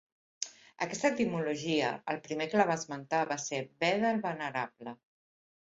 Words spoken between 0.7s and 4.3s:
Aquesta etimologia el primer que la va esmentar va ser Beda el